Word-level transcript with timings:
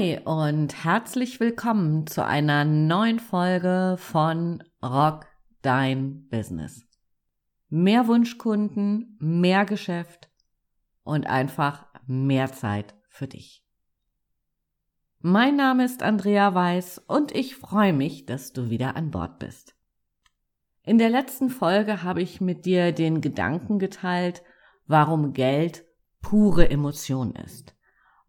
Hi 0.00 0.18
und 0.24 0.82
herzlich 0.82 1.40
willkommen 1.40 2.06
zu 2.06 2.24
einer 2.24 2.64
neuen 2.64 3.18
Folge 3.18 3.96
von 3.98 4.64
Rock 4.82 5.26
Dein 5.60 6.26
Business. 6.30 6.86
Mehr 7.68 8.08
Wunschkunden, 8.08 9.18
mehr 9.20 9.66
Geschäft 9.66 10.30
und 11.02 11.26
einfach 11.26 11.84
mehr 12.06 12.50
Zeit 12.50 12.94
für 13.10 13.28
dich. 13.28 13.62
Mein 15.18 15.56
Name 15.56 15.84
ist 15.84 16.02
Andrea 16.02 16.54
Weiß 16.54 17.02
und 17.06 17.34
ich 17.34 17.56
freue 17.56 17.92
mich, 17.92 18.24
dass 18.24 18.54
du 18.54 18.70
wieder 18.70 18.96
an 18.96 19.10
Bord 19.10 19.38
bist. 19.38 19.74
In 20.82 20.96
der 20.96 21.10
letzten 21.10 21.50
Folge 21.50 22.02
habe 22.02 22.22
ich 22.22 22.40
mit 22.40 22.64
dir 22.64 22.92
den 22.92 23.20
Gedanken 23.20 23.78
geteilt, 23.78 24.42
warum 24.86 25.34
Geld 25.34 25.84
pure 26.22 26.70
Emotion 26.70 27.34
ist 27.34 27.74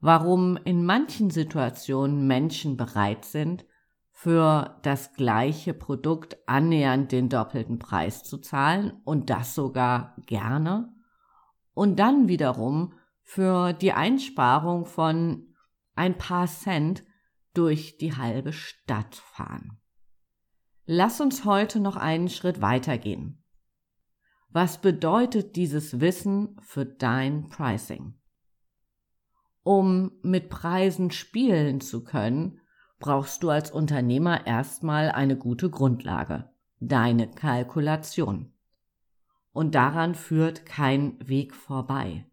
warum 0.01 0.57
in 0.57 0.83
manchen 0.83 1.29
Situationen 1.29 2.27
Menschen 2.27 2.75
bereit 2.75 3.23
sind, 3.23 3.65
für 4.11 4.77
das 4.83 5.13
gleiche 5.13 5.73
Produkt 5.73 6.37
annähernd 6.45 7.11
den 7.11 7.29
doppelten 7.29 7.79
Preis 7.79 8.23
zu 8.23 8.37
zahlen 8.39 9.01
und 9.03 9.29
das 9.29 9.55
sogar 9.55 10.15
gerne 10.27 10.93
und 11.73 11.97
dann 11.97 12.27
wiederum 12.27 12.93
für 13.23 13.73
die 13.73 13.93
Einsparung 13.93 14.85
von 14.85 15.55
ein 15.95 16.17
paar 16.17 16.47
Cent 16.47 17.03
durch 17.53 17.97
die 17.97 18.15
halbe 18.15 18.53
Stadt 18.53 19.15
fahren. 19.15 19.79
Lass 20.85 21.21
uns 21.21 21.45
heute 21.45 21.79
noch 21.79 21.95
einen 21.95 22.29
Schritt 22.29 22.61
weitergehen. 22.61 23.43
Was 24.49 24.81
bedeutet 24.81 25.55
dieses 25.55 25.99
Wissen 25.99 26.57
für 26.61 26.85
dein 26.85 27.49
Pricing? 27.49 28.20
Um 29.63 30.11
mit 30.23 30.49
Preisen 30.49 31.11
spielen 31.11 31.81
zu 31.81 32.03
können, 32.03 32.59
brauchst 32.99 33.43
du 33.43 33.49
als 33.49 33.71
Unternehmer 33.71 34.47
erstmal 34.47 35.11
eine 35.11 35.37
gute 35.37 35.69
Grundlage, 35.69 36.49
deine 36.79 37.29
Kalkulation. 37.29 38.53
Und 39.51 39.75
daran 39.75 40.15
führt 40.15 40.65
kein 40.65 41.17
Weg 41.27 41.53
vorbei. 41.53 42.25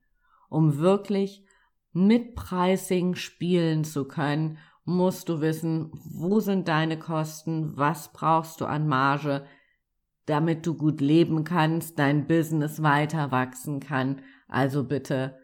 Um 0.48 0.78
wirklich 0.78 1.44
mit 1.92 2.34
Pricing 2.34 3.14
spielen 3.14 3.84
zu 3.84 4.06
können, 4.06 4.58
musst 4.84 5.28
du 5.28 5.40
wissen, 5.40 5.90
wo 5.92 6.40
sind 6.40 6.68
deine 6.68 6.98
Kosten, 6.98 7.76
was 7.76 8.12
brauchst 8.12 8.60
du 8.60 8.66
an 8.66 8.88
Marge, 8.88 9.44
damit 10.24 10.66
du 10.66 10.74
gut 10.74 11.00
leben 11.00 11.44
kannst, 11.44 11.98
dein 11.98 12.26
Business 12.26 12.82
weiter 12.82 13.30
wachsen 13.30 13.80
kann. 13.80 14.22
Also 14.46 14.84
bitte, 14.84 15.38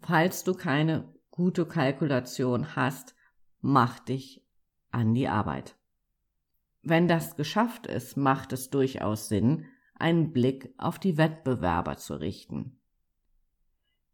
falls 0.00 0.44
du 0.44 0.54
keine 0.54 1.14
gute 1.30 1.66
Kalkulation 1.66 2.76
hast, 2.76 3.14
mach 3.60 3.98
dich 3.98 4.44
an 4.90 5.14
die 5.14 5.28
Arbeit. 5.28 5.76
Wenn 6.82 7.08
das 7.08 7.36
geschafft 7.36 7.86
ist, 7.86 8.16
macht 8.16 8.52
es 8.52 8.70
durchaus 8.70 9.28
Sinn, 9.28 9.66
einen 9.94 10.32
Blick 10.32 10.72
auf 10.78 10.98
die 10.98 11.18
Wettbewerber 11.18 11.96
zu 11.98 12.14
richten. 12.14 12.78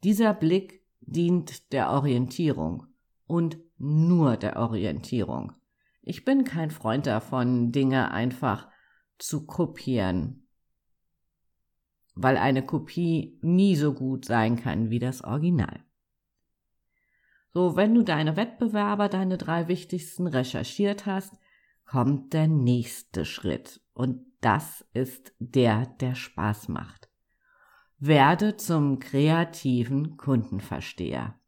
Dieser 0.03 0.35
Blick 0.35 0.85
dient 1.01 1.73
der 1.73 1.91
Orientierung 1.91 2.87
und 3.27 3.59
nur 3.79 4.37
der 4.37 4.57
Orientierung. 4.57 5.53
Ich 6.03 6.25
bin 6.25 6.45
kein 6.45 6.71
Freund 6.71 7.07
davon, 7.07 7.73
Dinge 7.73 8.11
einfach 8.11 8.69
zu 9.19 9.47
kopieren, 9.47 10.47
weil 12.15 12.37
eine 12.37 12.65
Kopie 12.65 13.39
nie 13.43 13.77
so 13.77 13.93
gut 13.93 14.25
sein 14.25 14.57
kann 14.57 14.91
wie 14.91 14.99
das 14.99 15.23
Original. 15.23 15.86
So, 17.53 17.77
wenn 17.77 17.95
du 17.95 18.03
deine 18.03 18.37
Wettbewerber, 18.37 19.09
deine 19.09 19.39
drei 19.39 19.69
wichtigsten 19.69 20.27
recherchiert 20.27 21.07
hast, 21.07 21.35
kommt 21.87 22.33
der 22.33 22.49
nächste 22.49 23.25
Schritt. 23.25 23.81
Und 23.95 24.27
das 24.41 24.85
ist 24.93 25.35
der, 25.39 25.87
der 25.87 26.15
Spaß 26.15 26.69
macht. 26.69 27.09
Werde 27.99 28.57
zum 28.57 28.99
kreativen 28.99 30.17
Kundenversteher. 30.17 31.39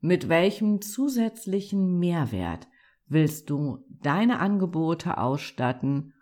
Mit 0.00 0.28
welchem 0.28 0.80
zusätzlichen 0.80 1.98
Mehrwert 1.98 2.68
willst 3.06 3.50
du 3.50 3.84
deine 3.88 4.38
Angebote 4.38 5.18
ausstatten, 5.18 6.12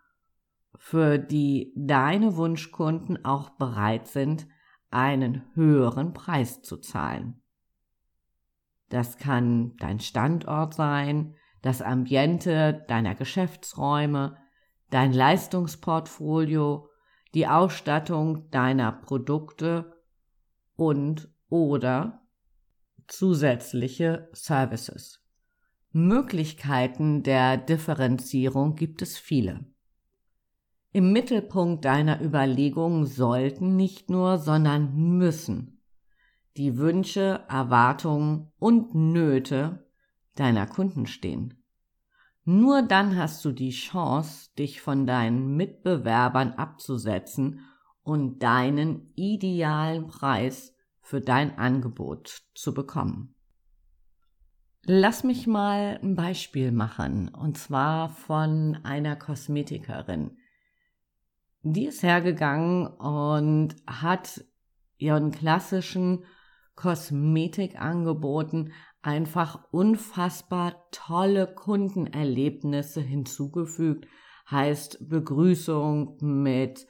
für 0.76 1.18
die 1.18 1.72
deine 1.76 2.36
Wunschkunden 2.36 3.24
auch 3.24 3.50
bereit 3.50 4.06
sind, 4.06 4.46
einen 4.90 5.42
höheren 5.54 6.14
Preis 6.14 6.62
zu 6.62 6.78
zahlen? 6.78 7.42
Das 8.88 9.18
kann 9.18 9.76
dein 9.78 10.00
Standort 10.00 10.74
sein, 10.74 11.34
das 11.62 11.80
Ambiente 11.80 12.84
deiner 12.88 13.14
Geschäftsräume, 13.14 14.36
dein 14.90 15.12
Leistungsportfolio, 15.12 16.88
die 17.32 17.46
Ausstattung 17.46 18.50
deiner 18.50 18.92
Produkte 18.92 20.02
und 20.76 21.28
oder 21.48 22.22
zusätzliche 23.08 24.28
Services. 24.32 25.20
Möglichkeiten 25.90 27.22
der 27.22 27.56
Differenzierung 27.56 28.74
gibt 28.74 29.00
es 29.02 29.16
viele. 29.16 29.64
Im 30.92 31.12
Mittelpunkt 31.12 31.84
deiner 31.84 32.20
Überlegungen 32.20 33.06
sollten 33.06 33.76
nicht 33.76 34.10
nur, 34.10 34.38
sondern 34.38 34.94
müssen 34.94 35.73
die 36.56 36.78
Wünsche, 36.78 37.44
Erwartungen 37.48 38.52
und 38.58 38.94
Nöte 38.94 39.86
deiner 40.36 40.66
Kunden 40.66 41.06
stehen. 41.06 41.62
Nur 42.44 42.82
dann 42.82 43.16
hast 43.16 43.44
du 43.44 43.52
die 43.52 43.70
Chance, 43.70 44.50
dich 44.58 44.80
von 44.80 45.06
deinen 45.06 45.56
Mitbewerbern 45.56 46.52
abzusetzen 46.52 47.60
und 48.02 48.42
deinen 48.42 49.12
idealen 49.14 50.06
Preis 50.06 50.74
für 51.00 51.20
dein 51.20 51.58
Angebot 51.58 52.42
zu 52.54 52.74
bekommen. 52.74 53.34
Lass 54.86 55.24
mich 55.24 55.46
mal 55.46 55.98
ein 56.02 56.14
Beispiel 56.14 56.70
machen, 56.70 57.28
und 57.28 57.56
zwar 57.56 58.10
von 58.10 58.78
einer 58.82 59.16
Kosmetikerin. 59.16 60.36
Die 61.62 61.86
ist 61.86 62.02
hergegangen 62.02 62.86
und 62.86 63.76
hat 63.86 64.44
ihren 64.98 65.30
klassischen 65.30 66.24
Kosmetikangeboten 66.76 68.72
einfach 69.02 69.64
unfassbar 69.70 70.86
tolle 70.90 71.46
Kundenerlebnisse 71.46 73.00
hinzugefügt. 73.00 74.06
Heißt 74.50 75.08
Begrüßung 75.08 76.18
mit 76.20 76.86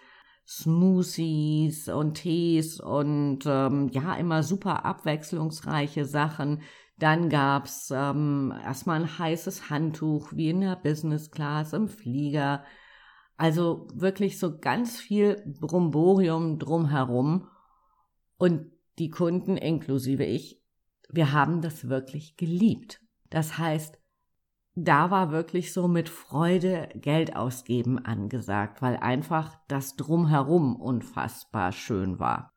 Smoothies 0.46 1.88
und 1.88 2.14
Tees 2.14 2.80
und 2.80 3.40
ähm, 3.46 3.88
ja, 3.92 4.14
immer 4.14 4.42
super 4.42 4.84
abwechslungsreiche 4.84 6.04
Sachen. 6.04 6.62
Dann 6.98 7.28
gab's 7.28 7.90
ähm, 7.94 8.52
erstmal 8.62 9.00
ein 9.00 9.18
heißes 9.18 9.70
Handtuch 9.70 10.32
wie 10.32 10.50
in 10.50 10.60
der 10.60 10.76
Business 10.76 11.30
Class 11.30 11.72
im 11.72 11.88
Flieger. 11.88 12.64
Also 13.36 13.88
wirklich 13.94 14.38
so 14.38 14.58
ganz 14.58 15.00
viel 15.00 15.42
Bromborium 15.60 16.58
drumherum. 16.58 17.48
Und 18.36 18.73
die 18.98 19.10
Kunden 19.10 19.56
inklusive 19.56 20.24
ich, 20.24 20.60
wir 21.08 21.32
haben 21.32 21.60
das 21.60 21.88
wirklich 21.88 22.36
geliebt. 22.36 23.00
Das 23.30 23.58
heißt, 23.58 23.98
da 24.76 25.10
war 25.10 25.30
wirklich 25.30 25.72
so 25.72 25.86
mit 25.86 26.08
Freude 26.08 26.88
Geld 26.94 27.36
ausgeben 27.36 28.04
angesagt, 28.04 28.82
weil 28.82 28.96
einfach 28.96 29.56
das 29.68 29.94
drumherum 29.96 30.76
unfassbar 30.76 31.72
schön 31.72 32.18
war. 32.18 32.52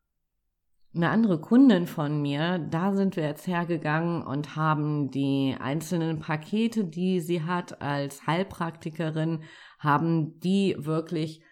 Eine 0.95 1.09
andere 1.09 1.39
Kundin 1.39 1.85
von 1.85 2.21
mir, 2.23 2.57
da 2.57 2.95
sind 2.95 3.17
wir 3.17 3.23
jetzt 3.23 3.45
hergegangen 3.45 4.23
und 4.23 4.55
haben 4.55 5.11
die 5.11 5.55
einzelnen 5.59 6.19
Pakete, 6.19 6.85
die 6.85 7.19
sie 7.19 7.43
hat 7.43 7.83
als 7.83 8.25
Heilpraktikerin, 8.25 9.43
haben 9.77 10.39
die 10.39 10.75
wirklich 10.79 11.43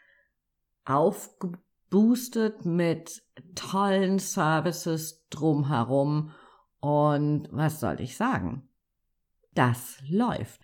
aufgebaut 0.83 1.64
boostet 1.95 2.65
mit 2.65 3.23
tollen 3.55 4.19
Services 4.19 5.25
drumherum. 5.29 6.31
Und 6.81 7.47
was 7.53 7.79
soll 7.79 8.01
ich 8.01 8.17
sagen? 8.17 8.67
Das 9.53 10.03
läuft. 10.09 10.59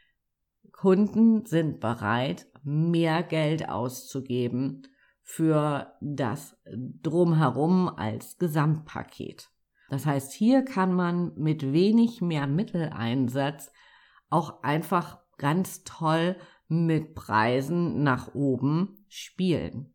Kunden 0.74 1.46
sind 1.46 1.80
bereit, 1.80 2.48
mehr 2.64 3.24
Geld 3.24 3.70
auszugeben 3.70 4.90
für 5.22 5.94
das 6.02 6.58
drumherum 7.02 7.88
als 7.88 8.38
Gesamtpaket. 8.38 9.50
Das 9.90 10.06
heißt, 10.06 10.34
hier 10.34 10.66
kann 10.66 10.94
man 10.94 11.32
mit 11.38 11.72
wenig 11.72 12.20
mehr 12.20 12.46
Mitteleinsatz 12.46 13.72
auch 14.30 14.64
einfach 14.64 15.22
ganz 15.38 15.86
toll 15.86 16.36
mit 16.68 17.16
Preisen 17.16 18.04
nach 18.04 18.36
oben 18.36 19.06
spielen. 19.08 19.94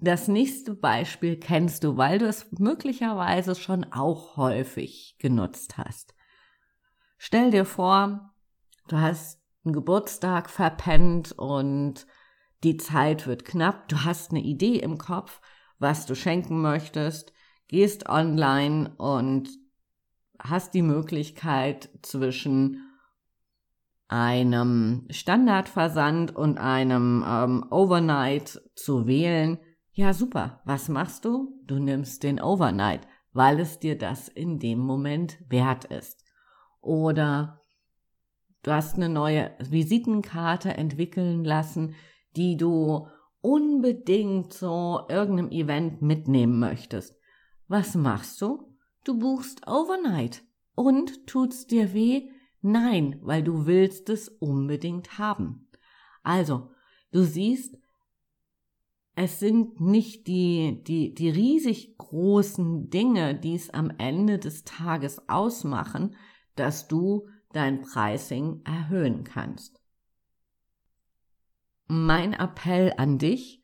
Das 0.00 0.28
nächste 0.28 0.74
Beispiel 0.74 1.38
kennst 1.38 1.84
du, 1.84 1.96
weil 1.96 2.18
du 2.18 2.26
es 2.26 2.46
möglicherweise 2.58 3.54
schon 3.54 3.84
auch 3.92 4.36
häufig 4.36 5.16
genutzt 5.18 5.78
hast. 5.78 6.14
Stell 7.18 7.50
dir 7.50 7.64
vor, 7.64 8.34
du 8.88 8.98
hast 8.98 9.40
einen 9.64 9.72
Geburtstag 9.72 10.50
verpennt 10.50 11.32
und 11.32 12.06
die 12.64 12.76
Zeit 12.76 13.26
wird 13.26 13.44
knapp, 13.44 13.88
du 13.88 14.04
hast 14.04 14.30
eine 14.30 14.42
Idee 14.42 14.76
im 14.76 14.98
Kopf, 14.98 15.40
was 15.78 16.06
du 16.06 16.14
schenken 16.14 16.60
möchtest, 16.60 17.32
gehst 17.68 18.08
online 18.08 18.94
und 18.96 19.48
hast 20.38 20.74
die 20.74 20.82
Möglichkeit 20.82 21.88
zwischen 22.02 22.82
einem 24.08 25.06
Standardversand 25.10 26.36
und 26.36 26.58
einem 26.58 27.24
ähm, 27.26 27.66
Overnight 27.70 28.60
zu 28.74 29.06
wählen. 29.06 29.58
Ja, 29.96 30.12
super. 30.12 30.60
Was 30.64 30.88
machst 30.88 31.24
du? 31.24 31.62
Du 31.66 31.78
nimmst 31.78 32.24
den 32.24 32.40
Overnight, 32.40 33.06
weil 33.32 33.60
es 33.60 33.78
dir 33.78 33.96
das 33.96 34.26
in 34.26 34.58
dem 34.58 34.80
Moment 34.80 35.38
wert 35.48 35.84
ist. 35.84 36.24
Oder 36.80 37.60
du 38.64 38.72
hast 38.72 38.96
eine 38.96 39.08
neue 39.08 39.52
Visitenkarte 39.60 40.76
entwickeln 40.76 41.44
lassen, 41.44 41.94
die 42.34 42.56
du 42.56 43.06
unbedingt 43.40 44.52
zu 44.52 44.98
irgendeinem 45.08 45.52
Event 45.52 46.02
mitnehmen 46.02 46.58
möchtest. 46.58 47.14
Was 47.68 47.94
machst 47.94 48.40
du? 48.42 48.76
Du 49.04 49.16
buchst 49.16 49.68
Overnight. 49.68 50.42
Und 50.74 51.28
tut's 51.28 51.68
dir 51.68 51.94
weh? 51.94 52.30
Nein, 52.62 53.20
weil 53.22 53.44
du 53.44 53.66
willst 53.66 54.08
es 54.08 54.28
unbedingt 54.28 55.18
haben. 55.18 55.68
Also, 56.24 56.72
du 57.12 57.22
siehst, 57.22 57.76
es 59.16 59.38
sind 59.38 59.80
nicht 59.80 60.26
die, 60.26 60.82
die, 60.84 61.14
die 61.14 61.30
riesig 61.30 61.96
großen 61.98 62.90
Dinge, 62.90 63.34
die 63.34 63.54
es 63.54 63.70
am 63.70 63.90
Ende 63.98 64.38
des 64.38 64.64
Tages 64.64 65.28
ausmachen, 65.28 66.16
dass 66.56 66.88
du 66.88 67.28
dein 67.52 67.82
Pricing 67.82 68.62
erhöhen 68.64 69.22
kannst. 69.24 69.80
Mein 71.86 72.32
Appell 72.32 72.94
an 72.96 73.18
dich, 73.18 73.62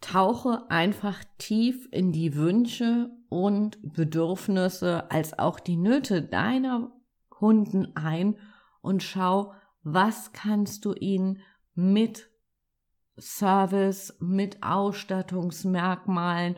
tauche 0.00 0.70
einfach 0.70 1.24
tief 1.38 1.88
in 1.90 2.12
die 2.12 2.34
Wünsche 2.34 3.10
und 3.30 3.78
Bedürfnisse 3.94 5.10
als 5.10 5.38
auch 5.38 5.58
die 5.58 5.76
Nöte 5.76 6.22
deiner 6.22 6.92
Kunden 7.30 7.96
ein 7.96 8.36
und 8.82 9.02
schau, 9.02 9.54
was 9.82 10.32
kannst 10.32 10.84
du 10.84 10.92
ihnen 10.92 11.40
mit 11.74 12.30
Service, 13.18 14.16
mit 14.20 14.62
Ausstattungsmerkmalen, 14.62 16.56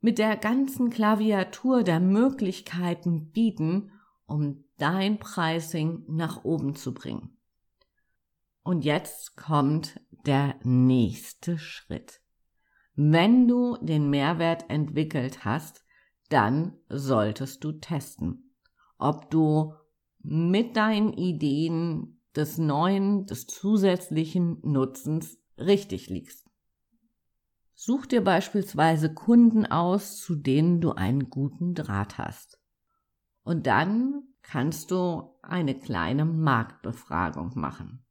mit 0.00 0.18
der 0.18 0.36
ganzen 0.36 0.90
Klaviatur 0.90 1.82
der 1.82 2.00
Möglichkeiten 2.00 3.30
bieten, 3.30 3.92
um 4.26 4.64
dein 4.76 5.18
Pricing 5.18 6.04
nach 6.08 6.44
oben 6.44 6.74
zu 6.74 6.94
bringen. 6.94 7.36
Und 8.62 8.84
jetzt 8.84 9.36
kommt 9.36 10.00
der 10.26 10.54
nächste 10.62 11.58
Schritt. 11.58 12.20
Wenn 12.94 13.48
du 13.48 13.76
den 13.80 14.10
Mehrwert 14.10 14.68
entwickelt 14.68 15.44
hast, 15.44 15.84
dann 16.28 16.76
solltest 16.88 17.64
du 17.64 17.72
testen, 17.72 18.54
ob 18.98 19.30
du 19.30 19.74
mit 20.22 20.76
deinen 20.76 21.12
Ideen 21.12 22.20
des 22.36 22.58
neuen, 22.58 23.26
des 23.26 23.46
zusätzlichen 23.46 24.60
Nutzens 24.62 25.39
richtig 25.60 26.08
liegst. 26.08 26.50
Such 27.74 28.06
dir 28.06 28.22
beispielsweise 28.22 29.14
Kunden 29.14 29.64
aus, 29.64 30.18
zu 30.18 30.34
denen 30.34 30.80
du 30.80 30.92
einen 30.92 31.30
guten 31.30 31.74
Draht 31.74 32.18
hast. 32.18 32.60
Und 33.42 33.66
dann 33.66 34.22
kannst 34.42 34.90
du 34.90 35.34
eine 35.42 35.78
kleine 35.78 36.24
Marktbefragung 36.24 37.52
machen. 37.54 38.04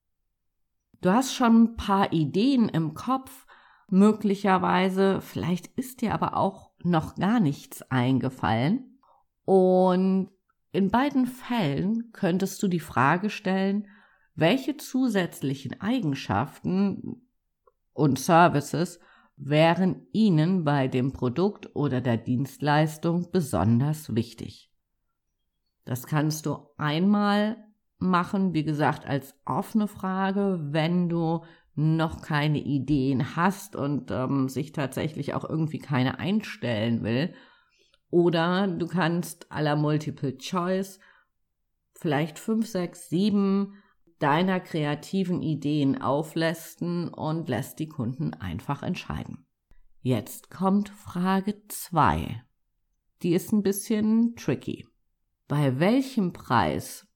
Du 1.01 1.11
hast 1.11 1.33
schon 1.33 1.63
ein 1.63 1.75
paar 1.75 2.11
Ideen 2.11 2.67
im 2.67 2.93
Kopf, 2.93 3.45
möglicherweise, 3.89 5.21
vielleicht 5.21 5.67
ist 5.77 6.01
dir 6.01 6.13
aber 6.13 6.35
auch 6.35 6.71
noch 6.83 7.15
gar 7.15 7.39
nichts 7.39 7.81
eingefallen. 7.83 8.99
Und 9.45 10.29
in 10.71 10.89
beiden 10.89 11.25
Fällen 11.25 12.11
könntest 12.11 12.61
du 12.61 12.67
die 12.67 12.79
Frage 12.79 13.29
stellen, 13.29 13.87
welche 14.35 14.77
zusätzlichen 14.77 15.79
Eigenschaften 15.81 17.28
und 17.99 18.17
Services 18.17 18.99
wären 19.35 20.07
Ihnen 20.11 20.63
bei 20.63 20.87
dem 20.87 21.13
Produkt 21.13 21.75
oder 21.75 22.01
der 22.01 22.17
Dienstleistung 22.17 23.31
besonders 23.31 24.15
wichtig. 24.15 24.71
Das 25.85 26.07
kannst 26.07 26.45
du 26.45 26.67
einmal 26.77 27.57
machen, 27.97 28.53
wie 28.53 28.63
gesagt, 28.63 29.05
als 29.05 29.35
offene 29.45 29.87
Frage, 29.87 30.59
wenn 30.71 31.09
du 31.09 31.43
noch 31.75 32.21
keine 32.21 32.59
Ideen 32.59 33.35
hast 33.35 33.75
und 33.75 34.11
ähm, 34.11 34.49
sich 34.49 34.71
tatsächlich 34.71 35.33
auch 35.33 35.47
irgendwie 35.47 35.79
keine 35.79 36.19
einstellen 36.19 37.03
will. 37.03 37.33
Oder 38.09 38.67
du 38.67 38.87
kannst 38.87 39.51
aller 39.51 39.75
Multiple 39.75 40.37
Choice 40.37 40.99
vielleicht 41.93 42.39
fünf, 42.39 42.67
sechs, 42.67 43.09
sieben 43.09 43.75
deiner 44.19 44.59
kreativen 44.59 45.41
Ideen 45.41 46.01
auflästen 46.01 47.07
und 47.09 47.49
lässt 47.49 47.79
die 47.79 47.89
Kunden 47.89 48.33
einfach 48.33 48.83
entscheiden. 48.83 49.45
Jetzt 50.01 50.49
kommt 50.49 50.89
Frage 50.89 51.61
zwei. 51.67 52.43
Die 53.21 53.33
ist 53.33 53.51
ein 53.51 53.63
bisschen 53.63 54.35
tricky. 54.35 54.87
Bei 55.47 55.79
welchem 55.79 56.31
Preis 56.31 57.07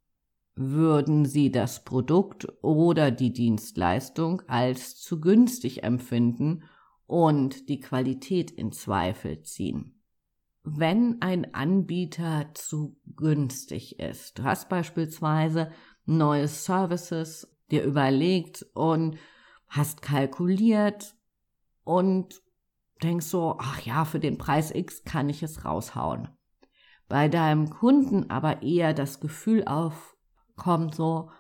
würden 0.56 1.26
Sie 1.26 1.52
das 1.52 1.84
Produkt 1.84 2.48
oder 2.62 3.12
die 3.12 3.34
Dienstleistung 3.34 4.42
als 4.48 5.00
zu 5.00 5.20
günstig 5.20 5.84
empfinden 5.84 6.64
und 7.06 7.70
die 7.70 7.80
Qualität 7.80 8.52
in 8.52 8.72
Zweifel 8.72 9.42
ziehen. 9.44 10.00
Wenn 10.64 11.22
ein 11.22 11.54
Anbieter 11.54 12.52
zu 12.54 12.98
günstig 13.16 14.00
ist, 14.00 14.40
du 14.40 14.44
hast 14.44 14.70
beispielsweise 14.70 15.72
neue 16.06 16.48
Services 16.48 17.48
dir 17.72 17.84
überlegt 17.84 18.66
und 18.74 19.18
hast 19.68 20.02
kalkuliert 20.02 21.16
und 21.84 22.42
denkst 23.02 23.26
so, 23.26 23.58
ach 23.60 23.82
ja, 23.82 24.06
für 24.06 24.20
den 24.20 24.38
Preis 24.38 24.72
X 24.72 25.04
kann 25.04 25.30
ich 25.30 25.44
es 25.44 25.66
raushauen. 25.66 26.30
Bei 27.10 27.28
deinem 27.28 27.70
Kunden 27.70 28.30
aber 28.30 28.64
eher 28.64 28.94
das 28.94 29.20
Gefühl 29.20 29.66
auf 29.66 30.16
kommt 30.56 30.96
so 30.96 31.32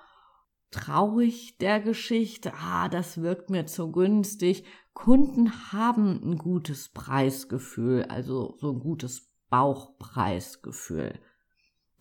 traurig 0.71 1.57
der 1.59 1.79
Geschichte, 1.79 2.53
ah, 2.55 2.89
das 2.89 3.21
wirkt 3.21 3.49
mir 3.49 3.65
zu 3.65 3.91
günstig. 3.91 4.65
Kunden 4.93 5.71
haben 5.71 6.21
ein 6.23 6.37
gutes 6.37 6.89
Preisgefühl, 6.89 8.03
also 8.03 8.55
so 8.59 8.71
ein 8.71 8.79
gutes 8.79 9.31
Bauchpreisgefühl. 9.49 11.19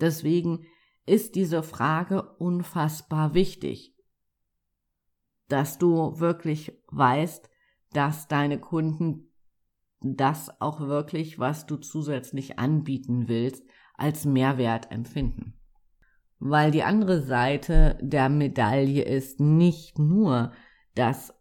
Deswegen 0.00 0.66
ist 1.06 1.35
diese 1.35 1.62
Frage 1.62 2.23
unfassbar 2.37 3.35
wichtig, 3.35 3.94
dass 5.49 5.78
du 5.78 6.18
wirklich 6.21 6.73
weißt, 6.88 7.50
dass 7.92 8.28
deine 8.28 8.59
Kunden 8.59 9.28
das 10.00 10.61
auch 10.61 10.80
wirklich, 10.80 11.38
was 11.38 11.66
du 11.66 11.76
zusätzlich 11.76 12.59
anbieten 12.59 13.28
willst, 13.28 13.64
als 13.94 14.25
Mehrwert 14.25 14.90
empfinden 14.90 15.59
weil 16.44 16.73
die 16.73 16.82
andere 16.82 17.23
Seite 17.23 17.97
der 18.00 18.28
Medaille 18.28 19.04
ist 19.04 19.38
nicht 19.38 20.00
nur, 20.00 20.52
dass 20.97 21.32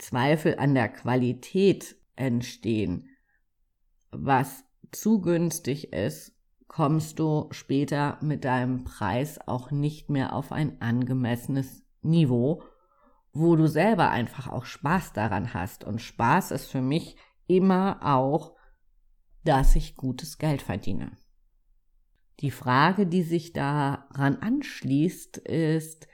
Zweifel 0.00 0.56
an 0.58 0.74
der 0.74 0.88
Qualität 0.88 1.94
entstehen. 2.16 3.08
Was 4.10 4.64
zu 4.90 5.20
günstig 5.20 5.92
ist, 5.92 6.36
kommst 6.68 7.18
du 7.18 7.48
später 7.50 8.18
mit 8.20 8.44
deinem 8.44 8.84
Preis 8.84 9.40
auch 9.46 9.70
nicht 9.70 10.10
mehr 10.10 10.34
auf 10.34 10.52
ein 10.52 10.80
angemessenes 10.80 11.82
Niveau, 12.02 12.62
wo 13.32 13.56
du 13.56 13.66
selber 13.66 14.10
einfach 14.10 14.48
auch 14.48 14.64
Spaß 14.64 15.12
daran 15.12 15.54
hast. 15.54 15.84
Und 15.84 16.00
Spaß 16.00 16.50
ist 16.52 16.70
für 16.70 16.82
mich 16.82 17.16
immer 17.46 18.00
auch, 18.02 18.54
dass 19.44 19.74
ich 19.76 19.96
gutes 19.96 20.38
Geld 20.38 20.62
verdiene. 20.62 21.16
Die 22.40 22.50
Frage, 22.50 23.06
die 23.06 23.22
sich 23.22 23.52
daran 23.52 24.36
anschließt, 24.36 25.38
ist, 25.38 26.06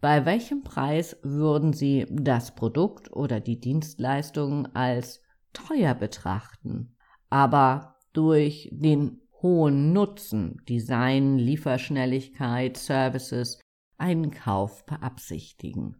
bei 0.00 0.24
welchem 0.24 0.62
Preis 0.62 1.16
würden 1.22 1.72
Sie 1.72 2.06
das 2.10 2.54
Produkt 2.54 3.12
oder 3.12 3.40
die 3.40 3.60
Dienstleistung 3.60 4.66
als 4.74 5.20
teuer 5.52 5.94
betrachten, 5.94 6.96
aber 7.28 7.96
durch 8.12 8.68
den 8.72 9.20
hohen 9.42 9.92
Nutzen, 9.92 10.62
Design, 10.68 11.38
Lieferschnelligkeit, 11.38 12.76
Services, 12.76 13.60
einen 13.98 14.30
Kauf 14.30 14.84
beabsichtigen. 14.86 15.96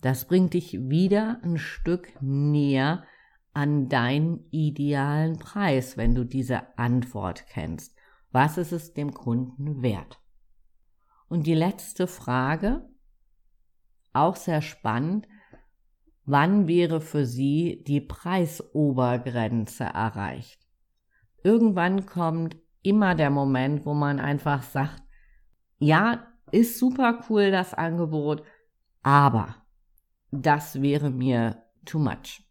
Das 0.00 0.26
bringt 0.26 0.54
dich 0.54 0.88
wieder 0.88 1.40
ein 1.42 1.58
Stück 1.58 2.12
näher 2.20 3.04
an 3.52 3.88
deinen 3.88 4.48
idealen 4.50 5.38
Preis, 5.38 5.96
wenn 5.96 6.14
du 6.14 6.24
diese 6.24 6.78
Antwort 6.78 7.46
kennst. 7.48 7.96
Was 8.30 8.58
ist 8.58 8.72
es 8.72 8.92
dem 8.92 9.12
Kunden 9.12 9.82
wert? 9.82 10.20
Und 11.28 11.46
die 11.46 11.54
letzte 11.54 12.06
Frage, 12.06 12.88
auch 14.12 14.36
sehr 14.36 14.62
spannend, 14.62 15.26
wann 16.24 16.68
wäre 16.68 17.00
für 17.00 17.26
Sie 17.26 17.82
die 17.86 18.00
Preisobergrenze 18.00 19.84
erreicht? 19.84 20.67
Irgendwann 21.42 22.06
kommt 22.06 22.56
immer 22.82 23.14
der 23.14 23.30
Moment, 23.30 23.84
wo 23.86 23.94
man 23.94 24.20
einfach 24.20 24.62
sagt, 24.62 25.02
ja, 25.78 26.26
ist 26.50 26.78
super 26.78 27.24
cool 27.28 27.50
das 27.50 27.74
Angebot, 27.74 28.42
aber 29.02 29.56
das 30.30 30.80
wäre 30.82 31.10
mir 31.10 31.62
too 31.84 31.98
much. 31.98 32.44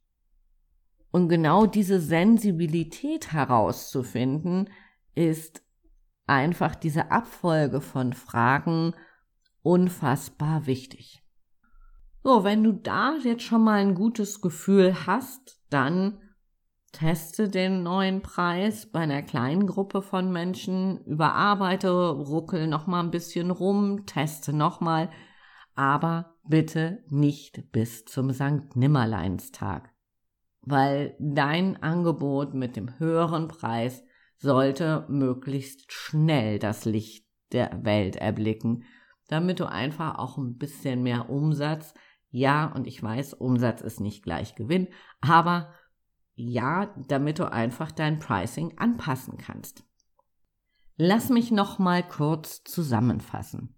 Und 1.12 1.30
genau 1.30 1.66
diese 1.66 2.00
Sensibilität 2.00 3.32
herauszufinden, 3.32 4.70
ist 5.16 5.64
einfach 6.28 6.76
diese 6.76 7.12
Abfolge 7.12 7.82
von 7.82 8.14
Fragen 8.14 8.94
unfassbar 9.64 10.68
wichtig. 10.68 11.24
So, 12.24 12.44
wenn 12.44 12.64
du 12.64 12.74
da 12.74 13.16
jetzt 13.24 13.44
schon 13.44 13.64
mal 13.64 13.80
ein 13.80 13.96
gutes 13.96 14.42
Gefühl 14.42 15.08
hast, 15.08 15.62
dann 15.70 16.22
teste 16.92 17.50
den 17.50 17.84
neuen 17.84 18.22
Preis 18.22 18.86
bei 18.92 19.02
einer 19.02 19.22
kleinen 19.22 19.68
Gruppe 19.68 20.02
von 20.02 20.32
Menschen, 20.32 21.04
überarbeite, 21.06 21.92
ruckel 21.92 22.68
noch 22.68 22.88
mal 22.88 23.02
ein 23.02 23.12
bisschen 23.12 23.52
rum, 23.52 24.06
teste 24.06 24.54
noch 24.54 24.82
mal, 24.82 25.10
aber 25.76 26.38
bitte 26.48 27.04
nicht 27.10 27.72
bis 27.72 28.06
zum 28.06 28.32
Sankt 28.32 28.76
Nimmerleinstag, 28.76 29.94
weil 30.62 31.16
dein 31.20 31.82
Angebot 31.84 32.54
mit 32.54 32.76
dem 32.76 32.98
höheren 33.00 33.48
Preis 33.48 34.04
sollte 34.38 35.06
möglichst 35.10 35.92
schnell 35.92 36.60
das 36.60 36.86
Licht 36.86 37.26
der 37.52 37.84
Welt 37.84 38.16
erblicken, 38.16 38.84
damit 39.28 39.60
du 39.60 39.66
einfach 39.66 40.18
auch 40.18 40.38
ein 40.38 40.58
bisschen 40.58 41.04
mehr 41.04 41.30
Umsatz 41.30 41.94
ja, 42.30 42.66
und 42.66 42.88
ich 42.88 43.02
weiß, 43.02 43.34
Umsatz 43.34 43.82
ist 43.82 44.00
nicht 44.00 44.24
gleich 44.24 44.56
Gewinn, 44.56 44.88
aber 45.22 45.74
ja, 46.38 46.94
damit 47.08 47.40
du 47.40 47.52
einfach 47.52 47.92
dein 47.92 48.20
Pricing 48.20 48.78
anpassen 48.78 49.38
kannst. 49.38 49.84
Lass 50.96 51.30
mich 51.30 51.52
noch 51.52 51.80
mal 51.80 52.08
kurz 52.08 52.64
zusammenfassen. 52.64 53.76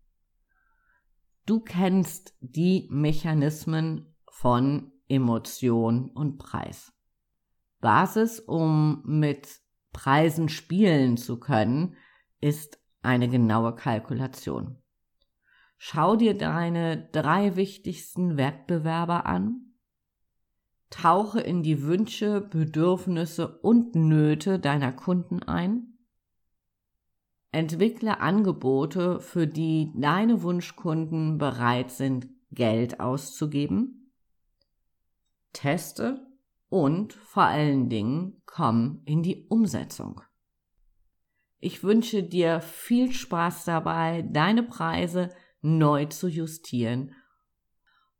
Du 1.46 1.62
kennst 1.62 2.36
die 2.42 2.88
Mechanismen 2.92 4.14
von 4.30 4.92
Emotion 5.08 6.12
und 6.12 6.38
Preis. 6.38 6.94
Basis, 7.80 8.42
um 8.42 9.04
mit 9.06 9.48
Preisen 9.94 10.50
spielen 10.50 11.16
zu 11.16 11.40
können, 11.40 11.96
ist 12.42 12.78
eine 13.02 13.30
genaue 13.30 13.74
Kalkulation. 13.74 14.78
Schau 15.78 16.18
dir 16.18 16.38
deine 16.38 17.10
drei 17.14 17.56
wichtigsten 17.56 18.36
Wettbewerber 18.36 19.26
an. 19.26 19.69
Tauche 20.90 21.40
in 21.40 21.62
die 21.62 21.84
Wünsche, 21.84 22.42
Bedürfnisse 22.42 23.60
und 23.60 23.96
Nöte 23.96 24.60
deiner 24.60 24.92
Kunden 24.92 25.44
ein. 25.44 25.98
Entwickle 27.52 28.20
Angebote, 28.20 29.20
für 29.20 29.48
die 29.48 29.92
deine 29.96 30.42
Wunschkunden 30.44 31.38
bereit 31.38 31.92
sind, 31.92 32.28
Geld 32.52 33.00
auszugeben. 33.00 34.12
Teste 35.54 36.28
und 36.70 37.14
vor 37.14 37.44
allen 37.44 37.90
Dingen 37.90 38.42
komm 38.46 39.02
in 39.06 39.24
die 39.24 39.48
Umsetzung. 39.48 40.22
Ich 41.60 41.84
wünsche 41.84 42.24
dir 42.24 42.62
viel 42.62 43.12
Spaß 43.12 43.66
dabei, 43.66 44.22
deine 44.22 44.64
Preise 44.64 45.30
neu 45.62 46.06
zu 46.06 46.28
justieren. 46.28 47.14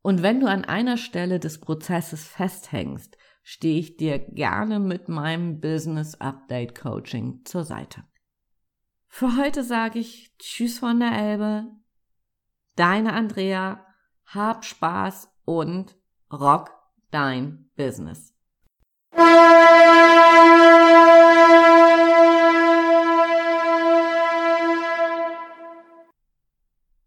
Und 0.02 0.24
wenn 0.24 0.40
du 0.40 0.48
an 0.48 0.66
einer 0.66 0.98
Stelle 0.98 1.40
des 1.40 1.60
Prozesses 1.60 2.28
festhängst, 2.28 3.18
stehe 3.44 3.80
ich 3.80 3.98
dir 3.98 4.20
gerne 4.20 4.80
mit 4.80 5.10
meinem 5.10 5.60
Business 5.60 6.16
Update 6.16 6.80
Coaching 6.80 7.42
zur 7.46 7.64
Seite. 7.64 8.04
Für 9.08 9.38
heute 9.38 9.64
sage 9.64 10.00
ich 10.00 10.38
Tschüss 10.38 10.80
von 10.80 11.00
der 11.00 11.12
Elbe, 11.12 11.68
deine 12.76 13.14
Andrea, 13.14 13.86
hab 14.26 14.64
Spaß 14.64 15.30
und 15.46 15.98
rock 16.32 16.72
dein 17.12 17.70
Business. 17.76 18.36